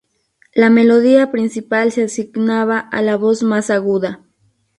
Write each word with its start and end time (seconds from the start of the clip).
La 0.55 0.71
melodía 0.71 1.31
principal 1.31 1.91
se 1.91 2.05
asignaba 2.05 2.79
a 2.79 3.03
la 3.03 3.17
voz 3.17 3.43
más 3.43 3.69
aguda. 3.69 4.25